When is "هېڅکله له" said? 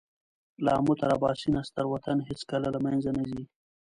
2.29-2.79